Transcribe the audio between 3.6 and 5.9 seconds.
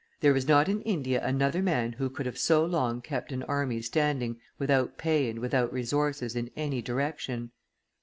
standing without pay and without